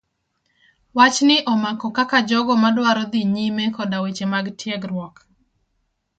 [0.95, 5.15] Wach ni omako kaka jogo madwaro dhi nyime koda weche mag tiegruok.